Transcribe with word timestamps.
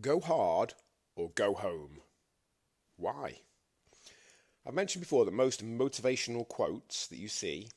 Go 0.00 0.18
hard 0.18 0.74
or 1.14 1.30
go 1.30 1.54
home. 1.54 2.00
Why? 2.96 3.40
I've 4.66 4.74
mentioned 4.74 5.02
before 5.02 5.24
that 5.24 5.30
most 5.32 5.64
motivational 5.64 6.48
quotes 6.48 7.06
that 7.06 7.18
you 7.18 7.28
see 7.28 7.68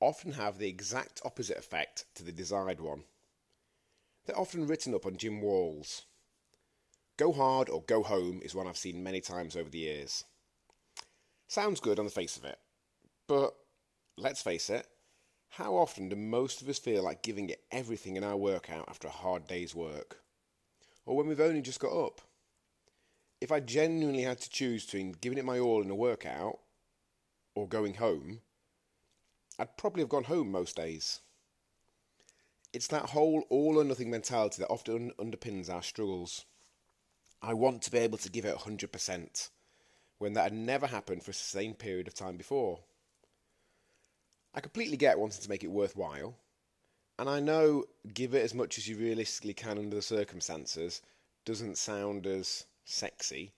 often 0.00 0.32
have 0.32 0.58
the 0.58 0.68
exact 0.68 1.22
opposite 1.24 1.56
effect 1.56 2.04
to 2.16 2.24
the 2.24 2.32
desired 2.32 2.80
one. 2.80 3.04
They're 4.26 4.38
often 4.38 4.66
written 4.66 4.94
up 4.94 5.06
on 5.06 5.16
gym 5.16 5.40
walls. 5.40 6.02
Go 7.16 7.32
hard 7.32 7.68
or 7.68 7.82
go 7.82 8.02
home 8.02 8.40
is 8.42 8.54
one 8.54 8.66
I've 8.66 8.76
seen 8.76 9.02
many 9.02 9.20
times 9.20 9.56
over 9.56 9.70
the 9.70 9.78
years. 9.78 10.24
Sounds 11.46 11.80
good 11.80 11.98
on 11.98 12.04
the 12.04 12.10
face 12.10 12.36
of 12.36 12.44
it, 12.44 12.58
but 13.28 13.54
let's 14.18 14.42
face 14.42 14.68
it, 14.68 14.86
how 15.50 15.76
often 15.76 16.08
do 16.08 16.16
most 16.16 16.60
of 16.60 16.68
us 16.68 16.78
feel 16.78 17.04
like 17.04 17.22
giving 17.22 17.48
it 17.48 17.62
everything 17.70 18.16
in 18.16 18.24
our 18.24 18.36
workout 18.36 18.88
after 18.88 19.08
a 19.08 19.12
hard 19.12 19.46
day's 19.46 19.74
work? 19.74 20.23
Or 21.06 21.16
when 21.16 21.26
we've 21.26 21.40
only 21.40 21.62
just 21.62 21.80
got 21.80 21.92
up. 21.92 22.20
If 23.40 23.52
I 23.52 23.60
genuinely 23.60 24.22
had 24.22 24.40
to 24.40 24.50
choose 24.50 24.84
between 24.84 25.16
giving 25.20 25.38
it 25.38 25.44
my 25.44 25.58
all 25.58 25.82
in 25.82 25.90
a 25.90 25.94
workout 25.94 26.60
or 27.54 27.68
going 27.68 27.94
home, 27.94 28.40
I'd 29.58 29.76
probably 29.76 30.02
have 30.02 30.08
gone 30.08 30.24
home 30.24 30.50
most 30.50 30.76
days. 30.76 31.20
It's 32.72 32.88
that 32.88 33.10
whole 33.10 33.44
all 33.50 33.78
or 33.78 33.84
nothing 33.84 34.10
mentality 34.10 34.60
that 34.60 34.70
often 34.70 35.12
underpins 35.18 35.70
our 35.70 35.82
struggles. 35.82 36.44
I 37.40 37.54
want 37.54 37.82
to 37.82 37.90
be 37.90 37.98
able 37.98 38.18
to 38.18 38.30
give 38.30 38.44
it 38.44 38.56
100% 38.56 39.50
when 40.18 40.32
that 40.32 40.44
had 40.44 40.52
never 40.54 40.86
happened 40.86 41.22
for 41.22 41.30
a 41.30 41.34
sustained 41.34 41.78
period 41.78 42.08
of 42.08 42.14
time 42.14 42.36
before. 42.36 42.80
I 44.54 44.60
completely 44.60 44.96
get 44.96 45.18
wanting 45.18 45.42
to 45.42 45.50
make 45.50 45.62
it 45.62 45.70
worthwhile, 45.70 46.36
and 47.18 47.28
I 47.28 47.40
know 47.40 47.84
give 48.12 48.34
it 48.34 48.42
as 48.42 48.54
much 48.54 48.78
as 48.78 48.88
you 48.88 48.96
realistically 48.96 49.54
can 49.54 49.78
under 49.78 49.96
the 49.96 50.02
circumstances 50.02 51.02
doesn't 51.44 51.78
sound 51.78 52.26
as 52.26 52.64
sexy, 52.84 53.52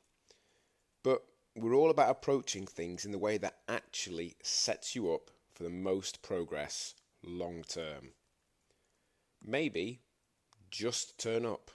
but 1.02 1.23
we're 1.54 1.74
all 1.74 1.90
about 1.90 2.10
approaching 2.10 2.66
things 2.66 3.04
in 3.04 3.12
the 3.12 3.18
way 3.18 3.38
that 3.38 3.59
actually 3.68 4.37
sets 4.43 4.95
you 4.95 5.12
up 5.12 5.30
for 5.54 5.62
the 5.62 5.71
most 5.71 6.21
progress 6.21 6.95
long 7.23 7.65
term. 7.66 8.10
Maybe 9.45 10.01
just 10.71 11.18
turn 11.18 11.46
up. 11.46 11.71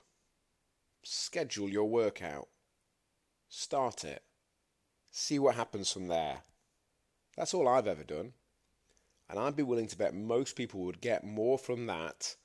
Schedule 1.04 1.70
your 1.70 1.90
workout. 1.90 2.48
Start 3.50 4.04
it. 4.04 4.22
See 5.09 5.40
what 5.40 5.56
happens 5.56 5.92
from 5.92 6.08
there. 6.08 6.40
That's 7.36 7.54
all 7.54 7.68
I've 7.68 7.88
ever 7.88 8.04
done. 8.04 8.34
And 9.32 9.40
I'd 9.40 9.56
be 9.56 9.64
willing 9.64 9.88
to 9.88 9.98
bet 9.98 10.14
most 10.14 10.58
people 10.58 10.82
would 10.82 11.00
get 11.00 11.24
more 11.24 11.58
from 11.58 11.86
that 11.86 12.36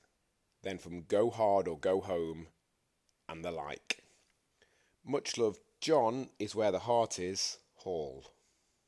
than 0.63 0.77
from 0.77 1.01
go 1.01 1.29
hard 1.29 1.67
or 1.67 1.77
go 1.77 1.99
home 1.99 2.47
and 3.27 3.43
the 3.43 3.51
like. 3.51 4.05
Much 5.05 5.37
love, 5.37 5.59
Jon 5.81 6.29
is 6.39 6.55
where 6.55 6.71
the 6.71 6.79
heart 6.79 7.19
is, 7.19 7.57
Hall. 7.75 8.31